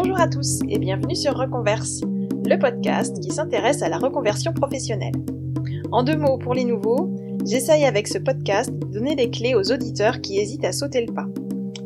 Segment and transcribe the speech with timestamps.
[0.00, 5.16] Bonjour à tous et bienvenue sur Reconverse, le podcast qui s'intéresse à la reconversion professionnelle.
[5.90, 7.10] En deux mots pour les nouveaux,
[7.44, 11.12] j'essaye avec ce podcast de donner des clés aux auditeurs qui hésitent à sauter le
[11.12, 11.26] pas.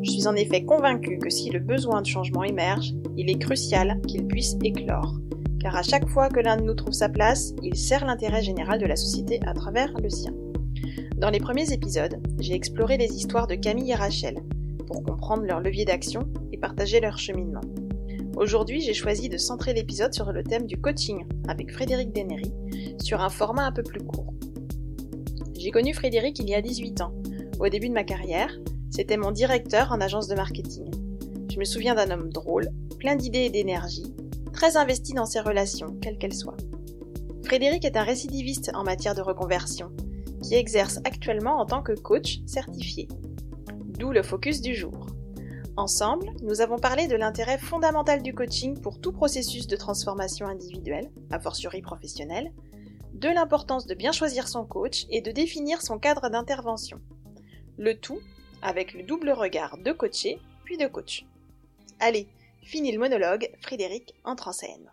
[0.03, 3.99] Je suis en effet convaincue que si le besoin de changement émerge, il est crucial
[4.07, 5.15] qu'il puisse éclore.
[5.59, 8.79] Car à chaque fois que l'un de nous trouve sa place, il sert l'intérêt général
[8.79, 10.35] de la société à travers le sien.
[11.17, 14.35] Dans les premiers épisodes, j'ai exploré les histoires de Camille et Rachel
[14.85, 17.61] pour comprendre leur levier d'action et partager leur cheminement.
[18.35, 22.51] Aujourd'hui, j'ai choisi de centrer l'épisode sur le thème du coaching avec Frédéric Denery
[22.99, 24.33] sur un format un peu plus court.
[25.55, 27.13] J'ai connu Frédéric il y a 18 ans.
[27.59, 28.51] Au début de ma carrière,
[28.89, 30.89] c'était mon directeur en agence de marketing.
[31.51, 34.15] Je me souviens d'un homme drôle, plein d'idées et d'énergie,
[34.51, 36.57] très investi dans ses relations, quelles qu'elles soient.
[37.45, 39.91] Frédéric est un récidiviste en matière de reconversion,
[40.41, 43.07] qui exerce actuellement en tant que coach certifié.
[43.99, 45.12] D'où le focus du jour.
[45.75, 51.11] Ensemble, nous avons parlé de l'intérêt fondamental du coaching pour tout processus de transformation individuelle,
[51.31, 52.53] a fortiori professionnelle,
[53.13, 57.01] de l'importance de bien choisir son coach et de définir son cadre d'intervention.
[57.79, 58.19] Le tout
[58.61, 61.25] avec le double regard de coacher puis de coach.
[61.99, 62.27] Allez,
[62.61, 64.91] fini le monologue, Frédéric entre en scène.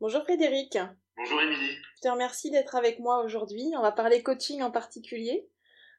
[0.00, 0.78] Bonjour Frédéric.
[1.16, 1.76] Bonjour Émilie.
[1.94, 3.72] Je te remercie d'être avec moi aujourd'hui.
[3.76, 5.48] On va parler coaching en particulier.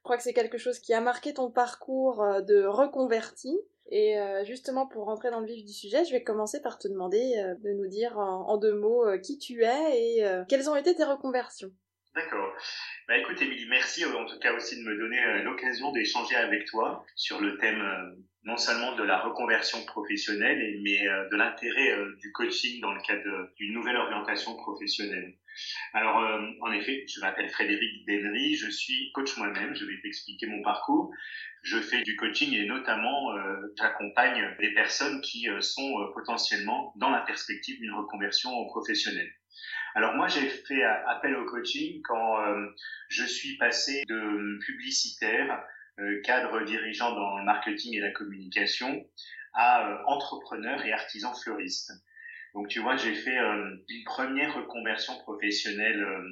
[0.06, 3.58] Crois que c'est quelque chose qui a marqué ton parcours euh, de reconverti.
[3.90, 6.86] Et euh, justement, pour rentrer dans le vif du sujet, je vais commencer par te
[6.86, 10.94] demander euh, de nous dire en deux mots qui tu es et quelles ont été
[10.94, 11.72] tes reconversions.
[12.16, 12.52] D'accord.
[13.06, 17.04] Bah écoute Émilie, merci en tout cas aussi de me donner l'occasion d'échanger avec toi
[17.14, 22.92] sur le thème non seulement de la reconversion professionnelle, mais de l'intérêt du coaching dans
[22.92, 25.36] le cadre d'une nouvelle orientation professionnelle.
[25.92, 30.46] Alors, euh, en effet, je m'appelle Frédéric Denry, je suis coach moi-même, je vais t'expliquer
[30.46, 31.10] mon parcours.
[31.62, 36.92] Je fais du coaching et notamment euh, j'accompagne des personnes qui euh, sont euh, potentiellement
[36.96, 39.30] dans la perspective d'une reconversion professionnelle.
[39.96, 42.36] Alors moi, j'ai fait appel au coaching quand
[43.08, 45.64] je suis passé de publicitaire,
[46.22, 49.04] cadre dirigeant dans le marketing et la communication,
[49.54, 51.92] à entrepreneur et artisan fleuriste.
[52.56, 56.22] Donc tu vois, j'ai fait euh, une première reconversion professionnelle, euh,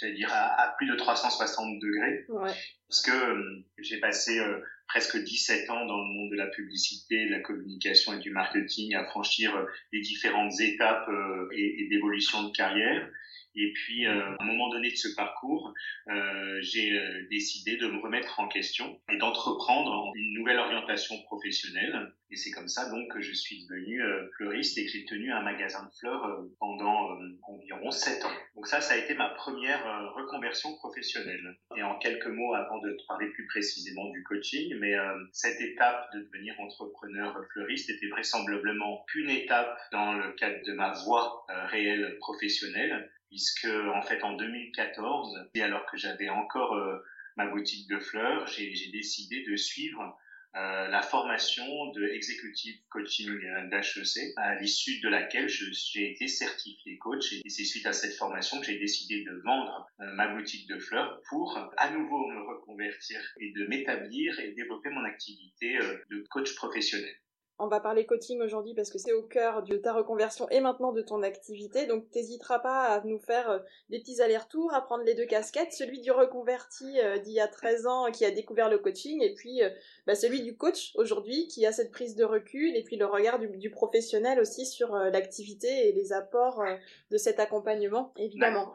[0.00, 2.52] j'allais dire à, plus de 360 degrés, ouais.
[2.88, 4.40] parce que euh, j'ai passé
[4.88, 8.94] presque 17 ans dans le monde de la publicité, de la communication et du marketing,
[8.94, 9.52] à franchir
[9.92, 11.08] les différentes étapes
[11.52, 13.08] et, et d'évolution de carrière.
[13.56, 15.74] Et puis, euh, à un moment donné de ce parcours,
[16.08, 22.12] euh, j'ai euh, décidé de me remettre en question et d'entreprendre une nouvelle orientation professionnelle.
[22.30, 24.00] Et c'est comme ça donc que je suis devenu
[24.36, 28.30] fleuriste et que j'ai tenu un magasin de fleurs pendant environ sept ans.
[28.54, 29.82] Donc ça, ça a été ma première
[30.14, 31.58] reconversion professionnelle.
[31.76, 34.94] Et en quelques mots, avant de parler plus précisément du coaching, mais
[35.32, 40.92] cette étape de devenir entrepreneur fleuriste était vraisemblablement qu'une étape dans le cadre de ma
[41.02, 46.98] voie réelle professionnelle puisque en fait en 2014, et alors que j'avais encore euh,
[47.36, 50.18] ma boutique de fleurs, j'ai décidé de suivre
[50.56, 53.30] euh, la formation de Executive Coaching
[53.70, 57.32] d'HEC, à l'issue de laquelle j'ai été certifié coach.
[57.44, 60.78] Et c'est suite à cette formation que j'ai décidé de vendre euh, ma boutique de
[60.80, 65.78] fleurs pour à nouveau me reconvertir et de m'établir et développer mon activité
[66.10, 67.14] de coach professionnel.
[67.62, 70.92] On va parler coaching aujourd'hui parce que c'est au cœur de ta reconversion et maintenant
[70.92, 71.86] de ton activité.
[71.86, 73.58] Donc, t'hésiteras pas à nous faire euh,
[73.90, 77.48] des petits allers-retours, à prendre les deux casquettes, celui du reconverti euh, d'il y a
[77.48, 79.68] 13 ans qui a découvert le coaching et puis euh,
[80.06, 83.38] bah, celui du coach aujourd'hui qui a cette prise de recul et puis le regard
[83.38, 86.64] du, professionnel aussi sur l'activité et les apports
[87.10, 88.72] de cet accompagnement, évidemment.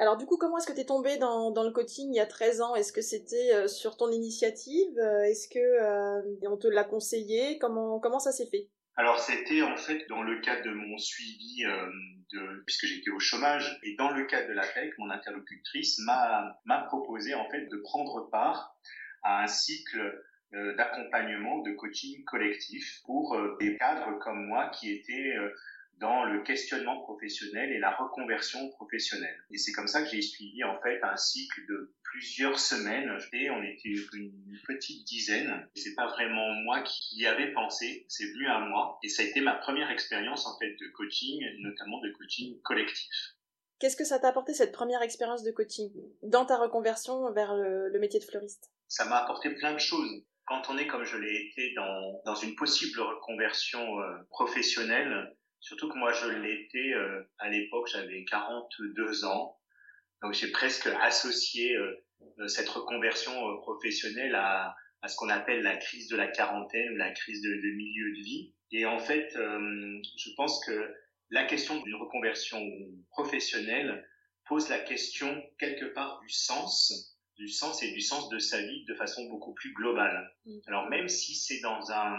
[0.00, 2.26] Alors du coup, comment est-ce que tu es tombé dans, le coaching il y a
[2.26, 2.74] 13 ans?
[2.74, 4.98] Est-ce que c'était euh, sur ton initiative?
[4.98, 7.58] Euh, Est-ce que euh, on te l'a conseillé?
[7.58, 8.70] Comment comment ça s'est fait?
[8.96, 11.64] Alors c'était en fait dans le cadre de mon suivi
[12.66, 16.78] puisque j'étais au chômage et dans le cadre de la PEC, mon interlocutrice m'a m'a
[16.84, 18.74] proposé en fait de prendre part
[19.22, 20.22] à un cycle
[20.52, 25.34] d'accompagnement, de coaching collectif pour des cadres comme moi qui étaient
[26.00, 29.44] dans le questionnement professionnel et la reconversion professionnelle.
[29.50, 33.50] Et c'est comme ça que j'ai suivi en fait un cycle de plusieurs semaines et
[33.50, 35.68] on était une petite dizaine.
[35.76, 39.26] C'est pas vraiment moi qui y avais pensé, c'est venu à moi et ça a
[39.26, 43.36] été ma première expérience en fait de coaching, notamment de coaching collectif.
[43.78, 45.90] Qu'est-ce que ça t'a apporté cette première expérience de coaching
[46.22, 48.70] dans ta reconversion vers le, métier de fleuriste?
[48.88, 52.34] Ça m'a apporté plein de choses quand on est comme je l'ai été dans, dans
[52.34, 59.24] une possible reconversion euh, professionnelle, Surtout que moi, je l'étais euh, à l'époque, j'avais 42
[59.24, 59.58] ans.
[60.22, 65.76] Donc, j'ai presque associé euh, cette reconversion euh, professionnelle à, à ce qu'on appelle la
[65.76, 68.54] crise de la quarantaine ou la crise de, de milieu de vie.
[68.72, 70.94] Et en fait, euh, je pense que
[71.30, 72.60] la question d'une reconversion
[73.10, 74.06] professionnelle
[74.46, 78.84] pose la question quelque part du sens, du sens et du sens de sa vie
[78.86, 80.32] de façon beaucoup plus globale.
[80.44, 80.58] Mm.
[80.66, 82.16] Alors même si c'est dans un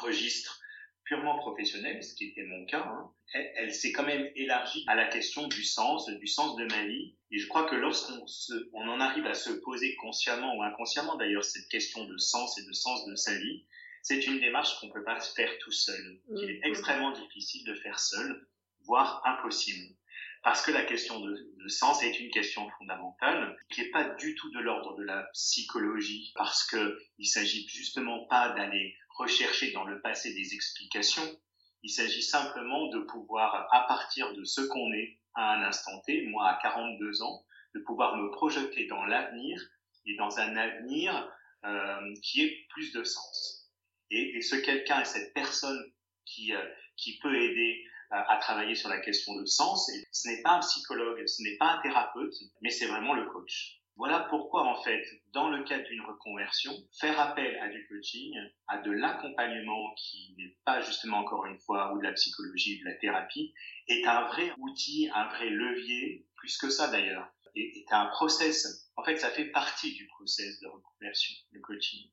[0.00, 0.60] registre
[1.04, 5.06] purement professionnel, ce qui était mon cas, hein, elle, s'est quand même élargie à la
[5.06, 7.14] question du sens, du sens de ma vie.
[7.30, 8.24] Et je crois que lorsqu'on
[8.72, 12.66] on en arrive à se poser consciemment ou inconsciemment d'ailleurs cette question de sens et
[12.66, 13.64] de sens de sa vie,
[14.02, 16.70] c'est une démarche qu'on ne peut pas faire tout seul, qu'il est mm.
[16.70, 18.46] extrêmement difficile de faire seul,
[18.84, 19.94] voire impossible.
[20.42, 24.34] Parce que la question de, de sens est une question fondamentale qui n'est pas du
[24.34, 29.84] tout de l'ordre de la psychologie, parce qu'il ne s'agit justement pas d'aller rechercher dans
[29.84, 31.38] le passé des explications.
[31.84, 36.26] Il s'agit simplement de pouvoir, à partir de ce qu'on est à un instant T,
[36.26, 37.44] moi à 42 ans,
[37.74, 39.60] de pouvoir me projeter dans l'avenir
[40.06, 41.32] et dans un avenir
[41.64, 43.70] euh, qui ait plus de sens.
[44.10, 45.92] Et, et ce quelqu'un et cette personne
[46.24, 49.88] qui, euh, qui peut aider à, travailler sur la question de sens.
[49.90, 53.26] Et ce n'est pas un psychologue, ce n'est pas un thérapeute, mais c'est vraiment le
[53.26, 53.78] coach.
[53.96, 58.34] Voilà pourquoi, en fait, dans le cadre d'une reconversion, faire appel à du coaching,
[58.66, 62.86] à de l'accompagnement qui n'est pas justement encore une fois ou de la psychologie, de
[62.86, 63.52] la thérapie,
[63.88, 68.88] est un vrai outil, un vrai levier, plus que ça d'ailleurs, est, est un process.
[68.96, 72.10] En fait, ça fait partie du process de reconversion, le coaching.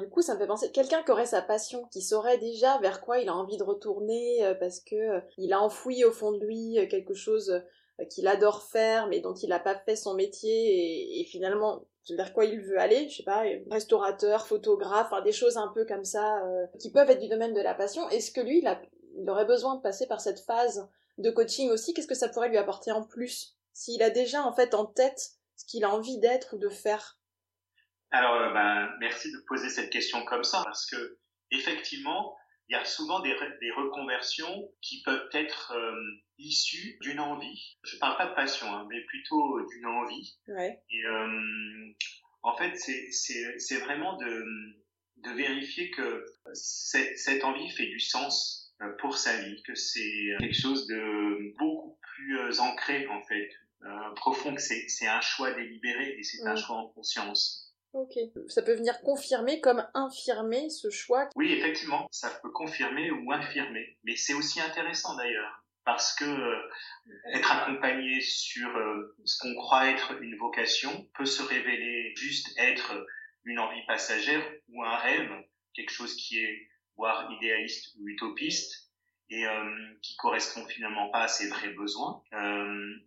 [0.00, 3.00] Du coup, ça me fait penser quelqu'un qui aurait sa passion, qui saurait déjà vers
[3.00, 6.32] quoi il a envie de retourner euh, parce que euh, il a enfoui au fond
[6.32, 7.62] de lui euh, quelque chose
[8.10, 12.44] qu'il adore faire mais dont il n'a pas fait son métier et, finalement vers quoi
[12.44, 16.42] il veut aller, je sais pas, restaurateur, photographe, des choses un peu comme ça
[16.78, 18.08] qui peuvent être du domaine de la passion.
[18.08, 18.78] Est-ce que lui, il,
[19.18, 20.88] il aurait besoin de passer par cette phase
[21.18, 21.92] de coaching aussi?
[21.92, 23.56] Qu'est-ce que ça pourrait lui apporter en plus?
[23.74, 27.17] S'il a déjà en fait en tête ce qu'il a envie d'être ou de faire?
[28.10, 31.18] Alors, euh, ben, merci de poser cette question comme ça, parce que
[31.50, 32.36] effectivement,
[32.68, 35.94] il y a souvent des, des reconversions qui peuvent être euh,
[36.38, 37.78] issues d'une envie.
[37.82, 40.38] Je parle pas de passion, hein, mais plutôt d'une envie.
[40.48, 40.78] Ouais.
[40.90, 41.94] Et euh,
[42.42, 44.44] en fait, c'est vraiment de,
[45.16, 50.36] de vérifier que cette, cette envie fait du sens euh, pour sa vie, que c'est
[50.38, 53.50] quelque chose de beaucoup plus ancré en fait,
[54.16, 57.67] profond, que c'est un choix délibéré et c'est un choix en conscience.
[57.92, 58.18] Ok.
[58.48, 61.28] Ça peut venir confirmer comme infirmer ce choix.
[61.36, 63.98] Oui, effectivement, ça peut confirmer ou infirmer.
[64.04, 66.70] Mais c'est aussi intéressant d'ailleurs, parce que euh,
[67.32, 73.06] être accompagné sur euh, ce qu'on croit être une vocation peut se révéler juste être
[73.44, 75.30] une envie passagère ou un rêve,
[75.74, 78.90] quelque chose qui est voire idéaliste ou utopiste
[79.30, 82.22] et euh, qui correspond finalement pas à ses vrais besoins.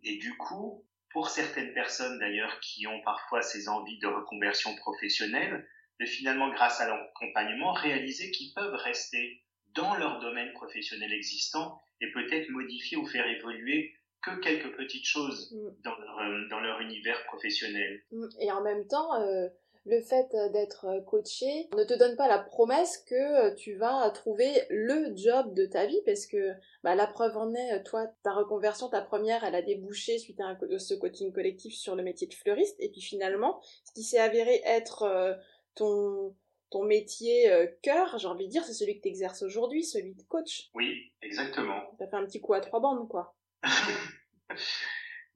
[0.04, 5.68] et du coup, pour certaines personnes d'ailleurs qui ont parfois ces envies de reconversion professionnelle,
[6.00, 9.44] de finalement, grâce à l'accompagnement, réaliser qu'ils peuvent rester
[9.74, 15.52] dans leur domaine professionnel existant et peut-être modifier ou faire évoluer que quelques petites choses
[15.52, 15.82] mm.
[15.84, 18.04] dans leur, euh, dans leur univers professionnel.
[18.12, 18.28] Mm.
[18.40, 19.48] Et en même temps, euh,
[19.86, 25.16] le fait d'être coaché ne te donne pas la promesse que tu vas trouver le
[25.16, 29.02] job de ta vie parce que bah, la preuve en est, toi, ta reconversion, ta
[29.02, 32.90] première, elle a débouché suite à ce coaching collectif sur le métier de fleuriste et
[32.90, 35.34] puis finalement, ce qui s'est avéré être euh,
[35.76, 36.36] ton
[36.70, 40.16] ton métier euh, cœur, j'ai envie de dire, c'est celui que tu exerces aujourd'hui, celui
[40.16, 40.70] de coach.
[40.74, 41.82] Oui, exactement.
[42.00, 43.36] Ça fait un petit coup à trois bandes, quoi.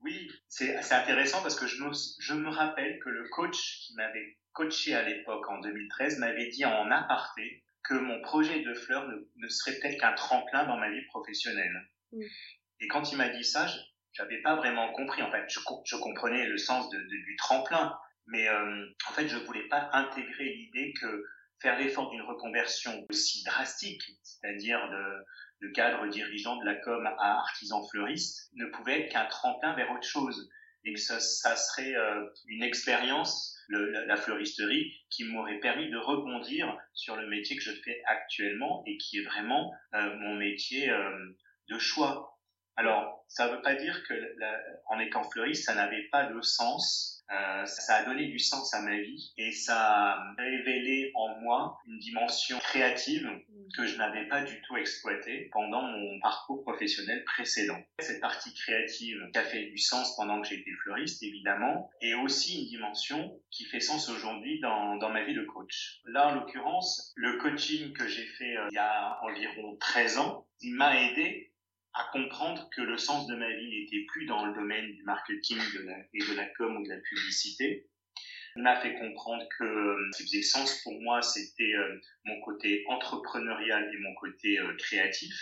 [0.02, 1.82] Oui, c'est intéressant parce que je,
[2.20, 6.64] je me rappelle que le coach qui m'avait coaché à l'époque en 2013 m'avait dit
[6.64, 11.04] en aparté que mon projet de fleurs ne, serait peut-être qu'un tremplin dans ma vie
[11.06, 11.88] professionnelle.
[12.80, 15.22] Et quand il m'a dit ça, je n'avais pas vraiment compris.
[15.22, 17.96] En fait, je, je comprenais le sens de, du tremplin,
[18.26, 21.24] mais euh, en fait, je voulais pas intégrer l'idée que
[21.60, 27.38] faire l'effort d'une reconversion aussi drastique, c'est-à-dire de, de cadre dirigeant de la com à
[27.38, 30.50] artisan fleuriste ne pouvait être qu'un tremplin vers autre chose
[30.86, 31.18] et que ça,
[31.56, 37.62] serait euh, une expérience, la, fleuristerie, qui m'aurait permis de rebondir sur le métier que
[37.62, 41.10] je fais actuellement et qui est vraiment euh, mon métier euh,
[41.68, 42.35] de choix.
[42.76, 44.14] Alors, ça ne veut pas dire que
[44.86, 48.82] en étant fleuriste, ça n'avait pas de sens euh, ça a donné du sens à
[48.82, 53.28] ma vie et ça a révélé en moi une dimension créative
[53.76, 57.78] que je n'avais pas du tout exploitée pendant mon parcours professionnel précédent.
[57.98, 62.60] Cette partie créative qui a fait du sens pendant que j'étais fleuriste, évidemment, et aussi
[62.60, 66.00] une dimension qui fait sens aujourd'hui dans, dans ma vie de coach.
[66.04, 70.46] Là, en l'occurrence, le coaching que j'ai fait euh, il y a environ 13 ans,
[70.60, 71.52] il m'a aidé
[71.96, 75.58] à comprendre que le sens de ma vie n'était plus dans le domaine du marketing
[75.74, 77.88] de la, et de la com ou de la publicité,
[78.56, 81.72] m'a fait comprendre que ce qui faisait sens pour moi, c'était
[82.24, 85.34] mon côté entrepreneurial et mon côté créatif,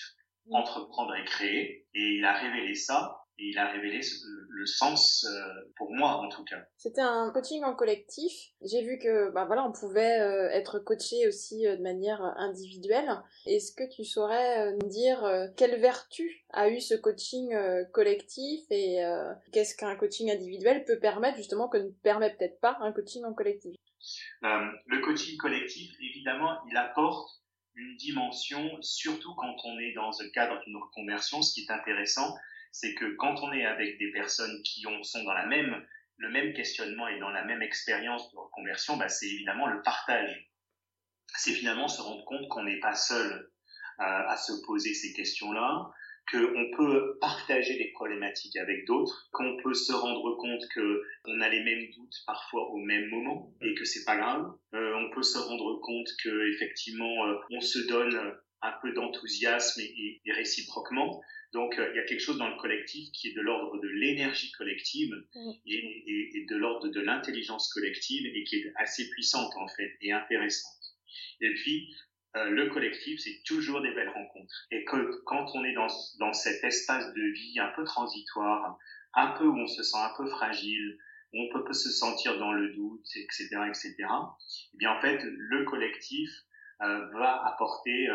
[0.47, 0.55] mmh.
[0.55, 1.87] entreprendre et créer.
[1.95, 4.01] Et il a révélé ça et il a révélé
[4.49, 6.65] le sens euh, pour moi en tout cas.
[6.77, 8.33] C'était un coaching en collectif.
[8.63, 13.11] J'ai vu que bah voilà, on pouvait euh, être coaché aussi euh, de manière individuelle.
[13.47, 17.55] Est-ce que tu saurais nous dire quelle vertu a eu ce coaching
[17.93, 18.99] collectif et
[19.53, 23.35] qu'est-ce qu'un coaching individuel peut permettre justement que ne permet peut-être pas un coaching en
[23.35, 23.77] collectif?
[24.43, 27.29] Le coaching collectif, évidemment, il apporte
[27.75, 31.43] une dimension, surtout quand on est dans le cadre d'une reconversion.
[31.43, 32.35] Ce qui est intéressant,
[32.75, 35.81] c'est que quand on est avec des personnes qui ont, sont dans la même,
[36.17, 40.51] le même questionnement et dans la même expérience de reconversion, bah, c'est évidemment le partage.
[41.37, 43.31] C'est finalement se rendre compte qu'on n'est pas seul
[44.01, 45.89] euh, à se poser ces questions-là,
[46.33, 51.49] qu'on peut partager des problématiques avec d'autres, qu'on peut se rendre compte que on a
[51.49, 54.53] les mêmes doutes parfois au même moment et que c'est pas grave.
[54.75, 59.81] Euh, on peut se rendre compte que effectivement euh, on se donne un peu d'enthousiasme
[59.81, 61.21] et, réciproquement.
[61.55, 63.87] Donc euh, il y a quelque chose dans le collectif qui est de l'ordre de
[63.87, 65.15] l'énergie collective
[65.67, 70.83] et, de l'ordre de l'intelligence collective et qui est assez puissante en fait et intéressante.
[71.41, 71.95] Et puis
[72.35, 74.67] euh, le collectif, c'est toujours des belles rencontres.
[74.73, 75.87] Et que quand on est dans,
[76.19, 78.77] dans cet espace de vie un peu transitoire,
[79.15, 80.99] un peu où on se sent un peu fragile,
[81.33, 83.95] où on peut, se sentir dans le doute, etc., etc.
[84.01, 86.31] Eh bien en fait, le collectif
[86.83, 88.09] euh, va apporter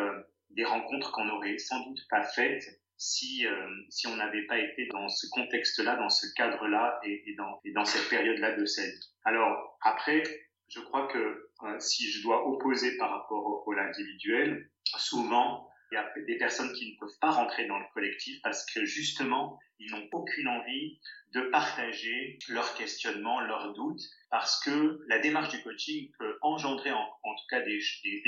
[0.50, 4.88] des rencontres qu'on n'aurait sans doute pas faites si, euh, si on n'avait pas été
[4.88, 9.10] dans ce contexte-là, dans ce cadre-là et, dans, et dans cette période-là de sa vie.
[9.24, 10.22] Alors après,
[10.68, 11.18] je crois que
[11.64, 16.38] euh, si je dois opposer par rapport au, au individuel, souvent il y a des
[16.38, 20.48] personnes qui ne peuvent pas rentrer dans le collectif parce que justement, ils n'ont aucune
[20.48, 21.00] envie
[21.34, 27.06] de partager leurs questionnements, leurs doutes, parce que la démarche du coaching peut engendrer en,
[27.24, 27.80] tout cas des,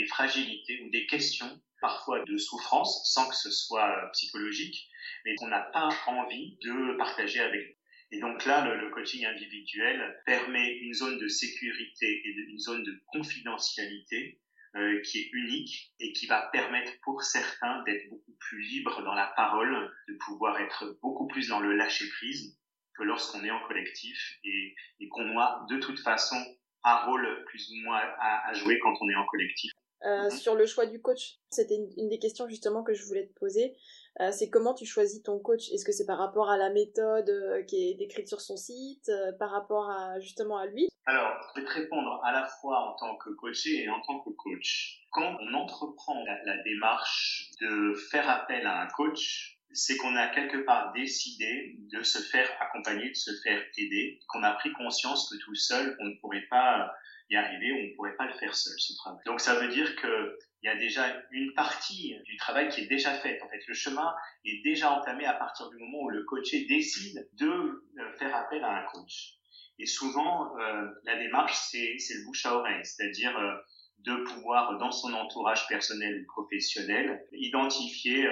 [0.08, 4.90] fragilités ou des questions, parfois de souffrance, sans que ce soit psychologique,
[5.26, 7.76] mais qu'on n'a pas envie de partager avec nous.
[8.14, 13.02] Et donc là, le, coaching individuel permet une zone de sécurité et une zone de
[13.08, 14.41] confidentialité
[14.76, 19.14] euh, qui est unique et qui va permettre pour certains d'être beaucoup plus libres dans
[19.14, 22.58] la parole, de pouvoir être beaucoup plus dans le lâcher prise
[22.96, 24.76] que lorsqu'on est en collectif et,
[25.10, 26.38] qu'on a de toute façon
[26.84, 29.71] un rôle plus ou moins à jouer quand on est en collectif.
[30.06, 30.32] Euh, mhm.
[30.32, 33.34] Sur le choix du coach, c'était une, une, des questions justement que je voulais te
[33.40, 33.76] poser.
[34.20, 35.72] Euh, c'est comment tu choisis ton coach?
[35.72, 39.10] Est-ce que c'est par rapport à la méthode euh, qui est décrite sur son site,
[39.10, 40.90] euh, par rapport à justement à lui?
[41.06, 44.20] Alors, je vais te répondre à la fois en tant que coaché et en tant
[44.20, 45.02] que coach.
[45.12, 50.28] Quand on entreprend la, la démarche de faire appel à un coach, c'est qu'on a
[50.28, 55.30] quelque part décidé de se faire accompagner, de se faire aider, qu'on a pris conscience
[55.30, 56.92] que tout seul, on ne pourrait pas
[57.32, 59.22] y arriver, on ne pourrait pas le faire seul, ce travail.
[59.26, 62.88] Donc ça veut dire que il y a déjà une partie du travail qui est
[62.88, 63.42] déjà faite.
[63.42, 64.14] En fait, le chemin
[64.46, 68.64] est déjà entamé à partir du moment où le coaché décide de euh, faire appel
[68.64, 69.38] à un coach.
[69.80, 73.56] Et souvent, euh, la démarche, c'est le bouche à oreille, c'est-à-dire euh,
[74.00, 78.28] de pouvoir, dans son entourage personnel ou professionnel, identifier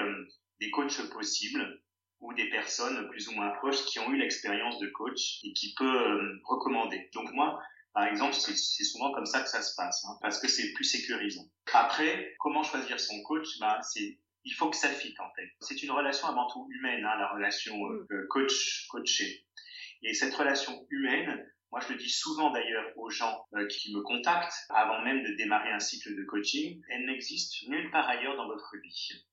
[0.60, 1.82] des coachs possibles
[2.20, 5.76] ou des personnes plus ou moins proches qui ont eu l'expérience de coach et qui
[5.76, 7.10] peut recommander.
[7.14, 7.62] Donc moi,
[7.94, 10.84] par exemple, c'est souvent comme ça que ça se passe, hein, parce que c'est plus
[10.84, 11.46] sécurisant.
[11.74, 13.48] Après, comment choisir son coach?
[13.60, 15.50] Bah, c'est il faut que ça fit en fait.
[15.62, 18.28] C'est une relation avant tout humaine, hein, la relation euh, mm.
[18.28, 19.46] coach-coaché.
[20.02, 24.02] Et cette relation humaine, moi je le dis souvent d'ailleurs aux gens euh, qui me
[24.02, 28.48] contactent avant même de démarrer un cycle de coaching, elle n'existe nulle part ailleurs dans
[28.48, 29.26] votre vie.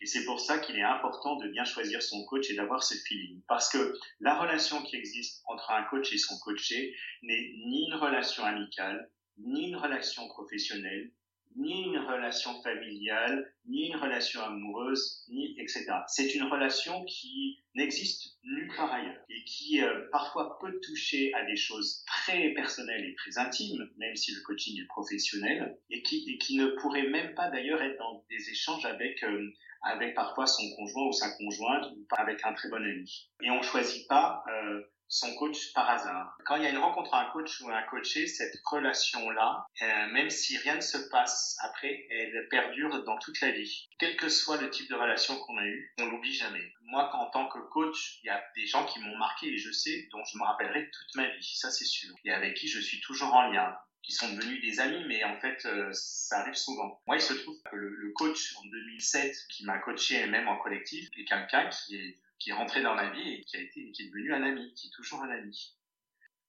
[0.00, 2.94] Et c'est pour ça qu'il est important de bien choisir son coach et d'avoir ce
[2.94, 3.40] feeling.
[3.48, 7.94] Parce que la relation qui existe entre un coach et son coaché n'est ni une
[7.94, 11.10] relation amicale, ni une relation professionnelle,
[11.56, 15.86] ni une relation familiale, ni une relation amoureuse, ni etc.
[16.06, 21.44] C'est une relation qui n'existe nulle part ailleurs et qui euh, parfois peut toucher à
[21.46, 26.24] des choses très personnelles et très intimes, même si le coaching est professionnel, et qui,
[26.30, 29.50] et qui ne pourrait même pas d'ailleurs être dans des échanges avec euh,
[29.82, 33.30] avec parfois son conjoint ou sa conjointe ou avec un très bon ami.
[33.42, 36.36] Et on choisit pas euh, son coach par hasard.
[36.44, 40.06] Quand il y a une rencontre à un coach ou un coaché, cette relation-là, euh,
[40.08, 43.88] même si rien ne se passe après, elle perdure dans toute la vie.
[43.98, 46.72] Quel que soit le type de relation qu'on a eu, on l'oublie jamais.
[46.82, 49.70] Moi, en tant que coach, il y a des gens qui m'ont marqué et je
[49.70, 52.14] sais, dont je me rappellerai toute ma vie, ça c'est sûr.
[52.24, 55.36] Et avec qui je suis toujours en lien qui sont devenus des amis, mais en
[55.40, 57.02] fait, euh, ça arrive souvent.
[57.08, 60.56] Moi, il se trouve que le, le coach en 2007 qui m'a coaché même en
[60.58, 63.90] collectif est quelqu'un qui est qui est rentré dans ma vie et qui a été
[63.90, 65.74] qui est devenu un ami, qui est toujours un ami.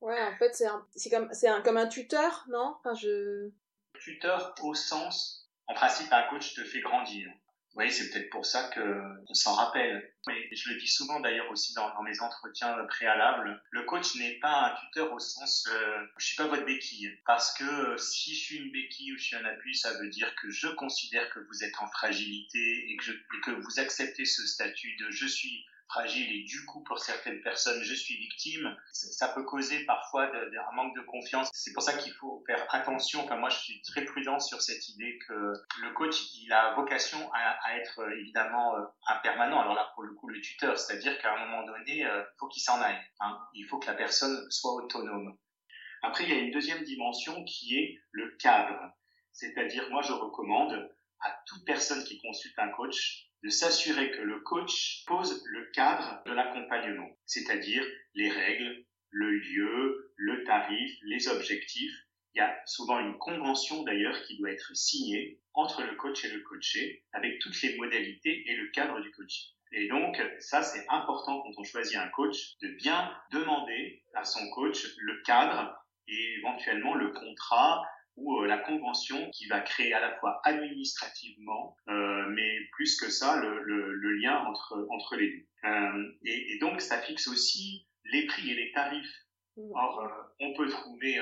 [0.02, 2.76] Ouais, en fait, c'est c'est comme, c'est un, comme un tuteur, non?
[2.80, 3.50] Enfin, je.
[4.00, 7.32] Tuteur au sens, en principe, un coach te fait grandir.
[7.78, 10.12] Voyez, c'est peut-être pour ça qu'on s'en rappelle.
[10.26, 14.72] Mais je le dis souvent d'ailleurs aussi dans, mes entretiens préalables, le coach n'est pas
[14.72, 17.16] un tuteur au sens euh, je suis pas votre béquille.
[17.28, 20.10] Parce que euh, si je suis une béquille ou je suis un appui, ça veut
[20.10, 24.26] dire que je considère que vous êtes en fragilité et que, et que vous acceptez
[24.26, 28.76] ce statut de je suis fragile et du coup pour certaines personnes je suis victime,
[28.92, 31.50] ça peut causer parfois un manque de confiance.
[31.54, 33.24] C'est pour ça qu'il faut faire attention.
[33.24, 37.32] Enfin moi je suis très prudent sur cette idée que le coach il a vocation
[37.34, 39.60] à, être évidemment euh, un permanent.
[39.62, 42.48] Alors là pour le coup le tuteur, c'est-à-dire qu'à un moment donné il euh, faut
[42.48, 43.00] qu'il s'en aille.
[43.20, 43.40] Hein.
[43.54, 45.38] Il faut que la personne soit autonome.
[46.04, 48.78] Après il y a une deuxième dimension qui est le cadre.
[49.32, 50.90] C'est-à-dire moi je recommande
[51.22, 56.32] à toute personne qui consulte un coach s'assurer que le coach pose le cadre de
[56.34, 61.94] l'accompagnement, c'est-à-dire les règles, le lieu, le tarif, les objectifs.
[62.34, 66.30] Il y a souvent une convention d'ailleurs qui doit être signée entre le coach et
[66.30, 69.50] le coaché avec toutes les modalités et le cadre du coaching.
[69.72, 74.50] Et donc, ça, c'est important quand on choisit un coach, de bien demander à son
[74.52, 75.76] coach le cadre
[76.08, 77.84] et éventuellement le contrat
[78.18, 83.10] ou euh, la convention qui va créer à la fois administrativement, euh, mais plus que
[83.10, 85.48] ça, le, le, le, lien entre, entre les deux.
[85.66, 89.26] Euh, et, et, donc, ça fixe aussi les prix et les tarifs.
[89.56, 89.72] Mmh.
[89.74, 90.04] Or,
[90.40, 91.20] on peut trouver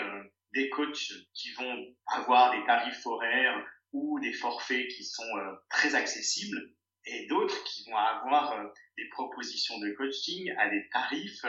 [0.54, 6.74] des coachs qui vont avoir des tarifs horaires ou des forfaits qui sont très accessibles,
[7.06, 8.62] et d'autres qui vont avoir
[8.98, 11.46] des propositions de coaching à des tarifs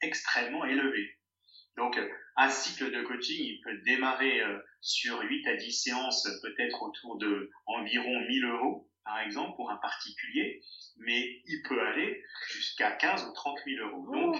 [0.00, 1.16] extrêmement élevés.
[1.76, 1.98] Donc,
[2.36, 7.18] un cycle de coaching, il peut démarrer euh, sur 8 à 10 séances, peut-être autour
[7.18, 10.62] de environ 1000 euros, par exemple, pour un particulier,
[10.98, 14.06] mais il peut aller jusqu'à 15 ou 30 000 euros.
[14.10, 14.36] Donc,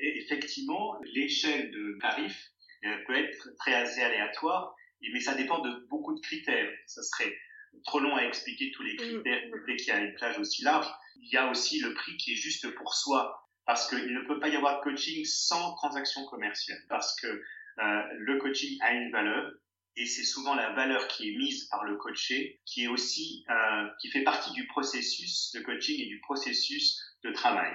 [0.00, 2.50] effectivement, l'échelle de tarif
[2.84, 4.74] euh, peut être très assez aléatoire,
[5.12, 6.70] mais ça dépend de beaucoup de critères.
[6.86, 7.36] Ça serait
[7.84, 8.96] trop long à expliquer tous les mm.
[8.96, 10.88] critères dès qu'il y a une plage aussi large.
[11.16, 14.38] Il y a aussi le prix qui est juste pour soi parce qu'il ne peut
[14.40, 19.10] pas y avoir de coaching sans transaction commerciale, parce que euh, le coaching a une
[19.12, 19.52] valeur
[19.96, 23.88] et c'est souvent la valeur qui est mise par le coaché qui est aussi euh,
[24.00, 27.72] qui fait partie du processus de coaching et du processus de travail.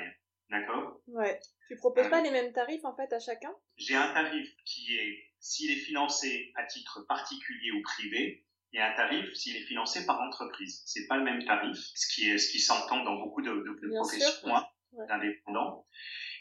[0.49, 1.01] D'accord?
[1.07, 1.39] Ouais.
[1.67, 3.53] Tu proposes pas euh, les mêmes tarifs en fait à chacun?
[3.77, 8.93] J'ai un tarif qui est s'il est financé à titre particulier ou privé et un
[8.93, 10.83] tarif s'il est financé par entreprise.
[10.85, 13.87] C'est pas le même tarif, ce qui est ce qui s'entend dans beaucoup de, de,
[13.87, 14.53] de professions
[15.09, 15.85] indépendants.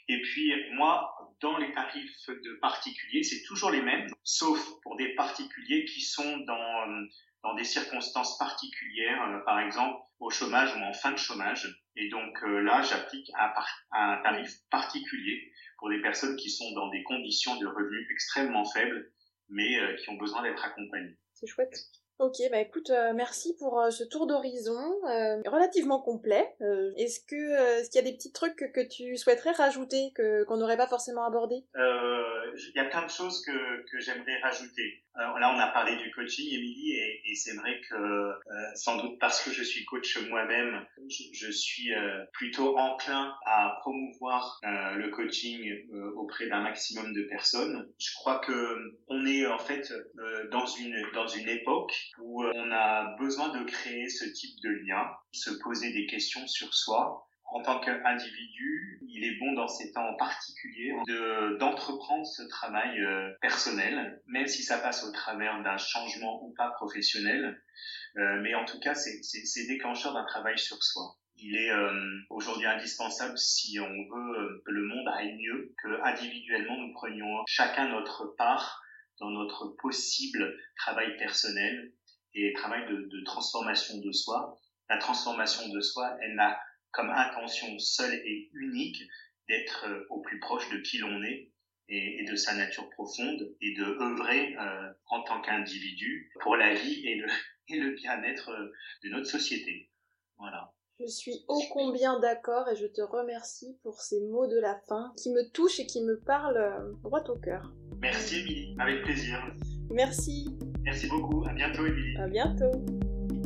[0.08, 5.14] Et puis moi, dans les tarifs de particuliers, c'est toujours les mêmes, sauf pour des
[5.14, 7.06] particuliers qui sont dans,
[7.42, 11.66] dans des circonstances particulières, euh, par exemple au chômage ou en fin de chômage.
[11.96, 13.52] Et donc euh, là, j'applique un,
[13.92, 19.12] un tarif particulier pour des personnes qui sont dans des conditions de revenus extrêmement faibles,
[19.48, 21.16] mais euh, qui ont besoin d'être accompagnées.
[21.32, 21.74] C'est chouette.
[22.20, 24.76] Ok, bah écoute, euh, merci pour euh, ce tour d'horizon
[25.08, 26.54] euh, relativement complet.
[26.98, 30.58] est-ce que est-ce qu'il y a des petits trucs que, tu souhaiterais rajouter que qu'on
[30.58, 31.64] n'aurait pas forcément abordé?
[31.74, 35.02] Il y a plein de choses que, que j'aimerais rajouter.
[35.16, 38.32] là, on a parlé du coaching, Émilie, et, et c'est vrai que
[38.74, 41.90] sans doute parce que je suis coach moi-même, je, je suis
[42.32, 47.88] plutôt enclin à promouvoir le coaching auprès d'un maximum de personnes.
[47.98, 48.76] Je crois que
[49.08, 49.90] on est en fait
[50.50, 54.70] dans une dans une époque où euh, on a besoin de créer ce type de
[54.86, 57.26] lien, se poser des questions sur soi.
[57.52, 63.32] En tant qu'individu, il est bon dans ces temps particuliers de d'entreprendre ce travail euh,
[63.40, 67.60] personnel, même si ça passe au travers d'un changement ou pas professionnel.
[68.16, 71.70] Euh, mais en tout cas, c'est déclencheur d'un travail sur soi il est
[72.28, 77.88] aujourd'hui indispensable si on veut que le monde aille mieux, que individuellement nous prenions chacun
[77.88, 78.82] notre part
[79.20, 81.92] dans notre possible travail personnel
[82.34, 84.58] et travail de, de, transformation de soi.
[84.88, 86.58] La transformation de soi, elle n'a
[86.92, 89.02] comme intention seule et unique
[89.48, 91.50] d'être euh, au plus proche de qui l'on est
[91.88, 97.06] et, de sa nature profonde et de œuvrer euh, en tant qu'individu pour la vie
[97.06, 97.28] et le,
[97.68, 98.72] et le bien-être euh,
[99.04, 99.90] de notre société.
[100.38, 100.72] Voilà.
[101.00, 105.12] Je suis ô combien d'accord et je te remercie pour ces mots de la fin
[105.16, 107.72] qui me touchent et qui me parlent droit au cœur.
[108.00, 109.42] Merci Émilie, avec plaisir.
[109.90, 110.46] Merci.
[110.84, 111.44] Merci beaucoup.
[111.46, 112.16] À bientôt, Émilie.
[112.16, 112.84] À bientôt.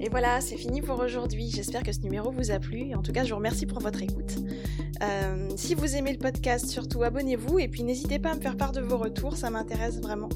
[0.00, 1.50] Et voilà, c'est fini pour aujourd'hui.
[1.50, 2.94] J'espère que ce numéro vous a plu.
[2.94, 4.36] En tout cas, je vous remercie pour votre écoute.
[5.02, 8.56] Euh, si vous aimez le podcast, surtout abonnez-vous et puis n'hésitez pas à me faire
[8.56, 9.36] part de vos retours.
[9.36, 10.28] Ça m'intéresse vraiment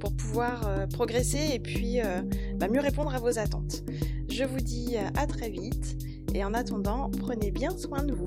[0.00, 2.22] pour pouvoir euh, progresser et puis euh,
[2.56, 3.84] bah, mieux répondre à vos attentes.
[4.28, 5.98] Je vous dis à très vite
[6.34, 8.24] et en attendant, prenez bien soin de vous.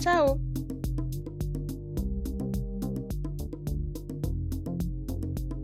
[0.00, 0.38] Ciao